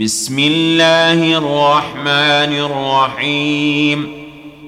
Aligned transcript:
بسم 0.00 0.38
الله 0.38 1.38
الرحمن 1.38 2.52
الرحيم. 2.68 4.08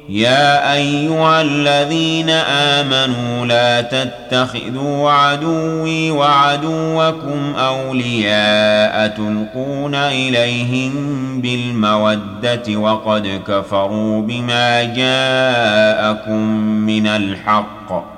يا 0.08 0.74
أيها 0.74 1.42
الذين 1.42 2.30
آمنوا 2.30 3.46
لا 3.46 3.80
تتخذوا 3.80 5.10
عدوي 5.10 6.10
وعدوكم 6.10 7.54
أولياء 7.56 9.08
تلقون 9.08 9.94
إليهم 9.94 10.92
بالمودة 11.40 12.76
وقد 12.76 13.42
كفروا 13.48 14.22
بما 14.22 14.82
جاءكم 14.82 16.40
من 16.86 17.06
الحق. 17.06 18.17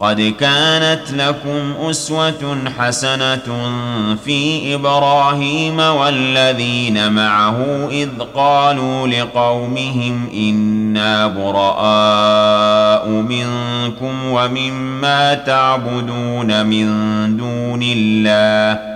قد 0.00 0.34
كانت 0.40 1.02
لكم 1.12 1.88
أسوة 1.90 2.58
حسنة 2.78 3.70
في 4.24 4.74
إبراهيم 4.74 5.80
والذين 5.80 7.12
معه 7.12 7.88
إذ 7.90 8.08
قالوا 8.34 9.08
لقومهم 9.08 10.28
إنا 10.34 11.26
براء 11.26 13.08
منكم 13.08 14.26
ومما 14.26 15.34
تعبدون 15.34 16.66
من 16.66 16.86
دون 17.36 17.80
الله 17.82 18.95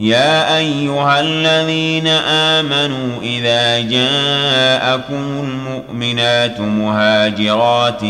يا 0.00 0.56
أيها 0.56 1.20
الذين 1.20 2.06
آمنوا 2.06 3.22
إذا 3.22 3.80
جاءكم 3.80 5.14
المؤمنات 5.14 6.60
مهاجرات 6.60 8.00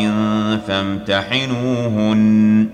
فامتحنوهن. 0.68 2.68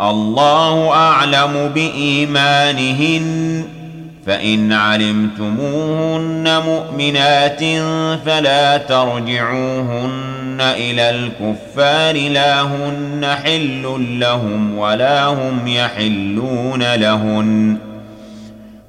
الله 0.00 0.92
أعلم 0.92 1.70
بإيمانهن. 1.74 3.64
فإن 4.26 4.72
علمتموهن 4.72 6.62
مؤمنات 6.66 7.60
فلا 8.26 8.76
ترجعوهن 8.76 10.58
إلى 10.60 11.10
الكفار. 11.10 12.30
لا 12.30 12.62
هن 12.62 13.36
حل 13.44 14.16
لهم 14.20 14.78
ولا 14.78 15.26
هم 15.26 15.68
يحلون 15.68 16.94
لهن. 16.94 17.89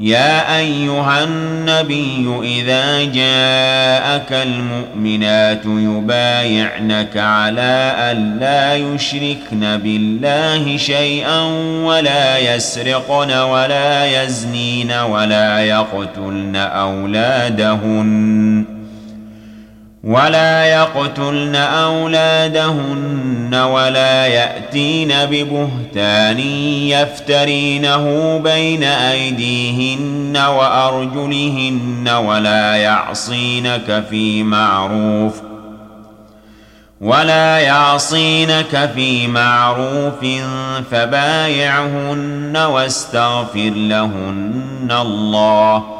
يا 0.00 0.58
أيها 0.58 1.24
النبي 1.24 2.40
إذا 2.42 3.04
جاءك 3.04 4.32
المؤمنات 4.32 5.64
يبايعنك 5.66 7.16
على 7.16 7.94
أن 7.98 8.38
لا 8.40 8.76
يشركن 8.76 9.76
بالله 9.76 10.76
شيئا 10.76 11.42
ولا 11.84 12.38
يسرقن 12.54 13.32
ولا 13.32 14.22
يزنين 14.22 14.92
ولا 14.92 15.60
يقتلن 15.60 16.56
أولادهن. 16.56 18.00
ولا 20.04 20.64
يقتلن 20.64 21.56
أولادهن 21.56 23.54
ولا 23.54 24.26
يأتين 24.26 25.12
ببهتان 25.24 26.38
يفترينه 26.88 28.38
بين 28.38 28.82
أيديهن 28.82 30.36
وأرجلهن 30.36 32.08
ولا 32.08 32.76
يعصينك 32.76 34.04
في 34.10 34.42
معروف 34.42 35.34
ولا 37.00 37.58
يعصينك 37.58 38.90
في 38.94 39.26
معروف 39.26 40.26
فبايعهن 40.90 42.56
واستغفر 42.56 43.72
لهن 43.74 44.88
الله 45.02 45.99